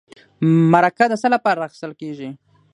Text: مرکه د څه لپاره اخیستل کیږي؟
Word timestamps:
مرکه 0.71 1.05
د 1.09 1.13
څه 1.21 1.27
لپاره 1.35 1.65
اخیستل 1.67 1.91
کیږي؟ 2.01 2.29